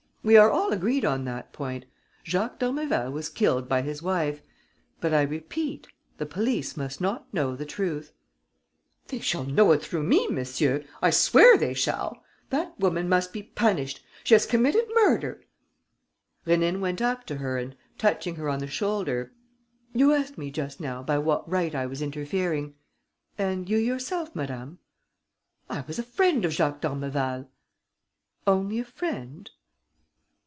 "We 0.23 0.37
are 0.37 0.51
all 0.51 0.71
agreed 0.71 1.03
on 1.03 1.25
that 1.25 1.51
point. 1.51 1.85
Jacques 2.23 2.59
d'Ormeval 2.59 3.11
was 3.11 3.27
killed 3.27 3.67
by 3.67 3.81
his 3.81 4.03
wife. 4.03 4.43
But, 4.99 5.15
I 5.15 5.23
repeat, 5.23 5.87
the 6.19 6.27
police 6.27 6.77
must 6.77 7.01
not 7.01 7.33
know 7.33 7.55
the 7.55 7.65
truth." 7.65 8.13
"They 9.07 9.19
shall 9.19 9.43
know 9.43 9.71
it 9.71 9.81
through 9.81 10.03
me, 10.03 10.27
monsieur, 10.27 10.83
I 11.01 11.09
swear 11.09 11.57
they 11.57 11.73
shall. 11.73 12.21
That 12.51 12.79
woman 12.79 13.09
must 13.09 13.33
be 13.33 13.41
punished: 13.41 14.05
she 14.23 14.35
has 14.35 14.45
committed 14.45 14.85
murder." 14.93 15.43
Rénine 16.45 16.81
went 16.81 17.01
up 17.01 17.25
to 17.25 17.37
her 17.37 17.57
and, 17.57 17.75
touching 17.97 18.35
her 18.35 18.47
on 18.47 18.59
the 18.59 18.67
shoulder: 18.67 19.33
"You 19.91 20.13
asked 20.13 20.37
me 20.37 20.51
just 20.51 20.79
now 20.79 21.01
by 21.01 21.17
what 21.17 21.49
right 21.49 21.73
I 21.73 21.87
was 21.87 21.99
interfering. 21.99 22.75
And 23.39 23.67
you 23.67 23.77
yourself, 23.79 24.35
madame?" 24.35 24.77
"I 25.67 25.81
was 25.87 25.97
a 25.97 26.03
friend 26.03 26.45
of 26.45 26.51
Jacques 26.51 26.81
d'Ormeval." 26.81 27.49
"Only 28.45 28.77
a 28.77 28.85
friend?" 28.85 29.49